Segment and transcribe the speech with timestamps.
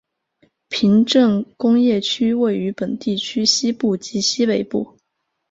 [0.67, 4.97] 平镇工业区位于本地区西部及西北部。